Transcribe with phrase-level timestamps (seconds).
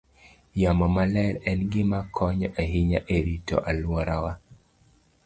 [0.61, 4.31] Yamo maler en gima konyo ahinya e rito alworawa.